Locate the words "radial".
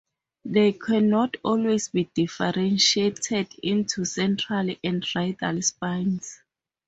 5.15-5.61